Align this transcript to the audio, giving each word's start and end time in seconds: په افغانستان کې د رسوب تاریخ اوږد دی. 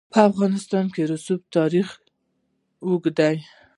په 0.13 0.19
افغانستان 0.29 0.85
کې 0.93 1.01
د 1.05 1.07
رسوب 1.11 1.41
تاریخ 1.55 1.87
اوږد 2.85 3.13
دی. 3.19 3.37